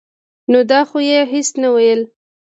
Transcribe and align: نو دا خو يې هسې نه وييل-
نو 0.51 0.59
دا 0.71 0.79
خو 0.89 0.97
يې 1.09 1.19
هسې 1.31 1.55
نه 1.61 1.69
وييل- 1.75 2.01